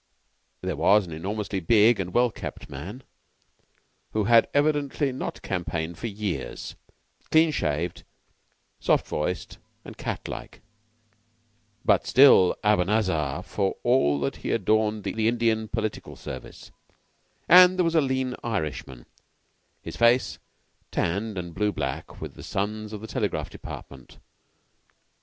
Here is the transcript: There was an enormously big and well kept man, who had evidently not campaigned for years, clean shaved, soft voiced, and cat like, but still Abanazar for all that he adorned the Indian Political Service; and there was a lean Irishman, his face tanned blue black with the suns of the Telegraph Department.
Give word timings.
There 0.61 0.75
was 0.75 1.05
an 1.05 1.13
enormously 1.13 1.59
big 1.59 1.99
and 1.99 2.11
well 2.11 2.31
kept 2.31 2.71
man, 2.71 3.03
who 4.13 4.23
had 4.23 4.47
evidently 4.51 5.11
not 5.11 5.43
campaigned 5.43 5.99
for 5.99 6.07
years, 6.07 6.73
clean 7.29 7.51
shaved, 7.51 8.03
soft 8.79 9.05
voiced, 9.05 9.59
and 9.85 9.95
cat 9.95 10.27
like, 10.27 10.61
but 11.85 12.07
still 12.07 12.55
Abanazar 12.63 13.43
for 13.45 13.77
all 13.83 14.19
that 14.21 14.37
he 14.37 14.49
adorned 14.49 15.03
the 15.03 15.27
Indian 15.27 15.67
Political 15.67 16.15
Service; 16.15 16.71
and 17.47 17.77
there 17.77 17.85
was 17.85 17.93
a 17.93 18.01
lean 18.01 18.35
Irishman, 18.43 19.05
his 19.83 19.97
face 19.97 20.39
tanned 20.89 21.53
blue 21.53 21.71
black 21.71 22.19
with 22.19 22.33
the 22.33 22.41
suns 22.41 22.91
of 22.91 23.01
the 23.01 23.07
Telegraph 23.07 23.51
Department. 23.51 24.17